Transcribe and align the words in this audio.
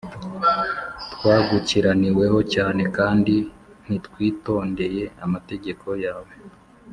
Twagukiraniweho 1.13 2.37
cyane 2.53 2.83
kandi 2.97 3.35
ntitwitondeye 3.85 5.03
amategeko 5.25 5.87
yawe 6.05 6.33